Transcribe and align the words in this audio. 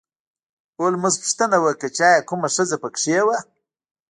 هولمز 0.79 1.15
پوښتنه 1.23 1.57
وکړه 1.65 1.89
چې 1.95 2.01
ایا 2.09 2.21
کومه 2.29 2.47
ښځه 2.55 2.75
په 2.83 2.89
کې 2.97 3.19
وه 3.27 3.37